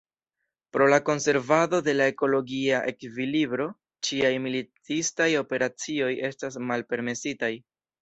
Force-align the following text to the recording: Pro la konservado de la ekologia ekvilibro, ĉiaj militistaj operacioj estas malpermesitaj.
Pro 0.77 0.85
la 0.93 0.97
konservado 1.09 1.81
de 1.87 1.95
la 1.99 2.07
ekologia 2.13 2.81
ekvilibro, 2.93 3.69
ĉiaj 4.09 4.35
militistaj 4.49 5.31
operacioj 5.47 6.13
estas 6.35 6.63
malpermesitaj. 6.73 7.57